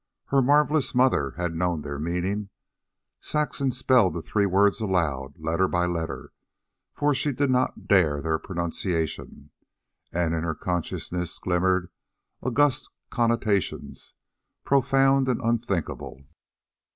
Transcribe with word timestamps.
Her 0.29 0.41
marvelous 0.41 0.95
mother 0.95 1.35
had 1.37 1.53
known 1.53 1.81
their 1.83 1.99
meaning. 1.99 2.49
Saxon 3.19 3.71
spelled 3.71 4.15
the 4.15 4.23
three 4.23 4.47
words 4.47 4.81
aloud, 4.81 5.35
letter 5.37 5.67
by 5.67 5.85
letter, 5.85 6.31
for 6.91 7.13
she 7.13 7.31
did 7.31 7.51
not 7.51 7.87
dare 7.87 8.19
their 8.19 8.39
pronunciation; 8.39 9.51
and 10.11 10.33
in 10.33 10.41
her 10.41 10.55
consciousness 10.55 11.37
glimmered 11.37 11.91
august 12.41 12.89
connotations, 13.11 14.15
profound 14.63 15.27
and 15.27 15.39
unthinkable. 15.39 16.23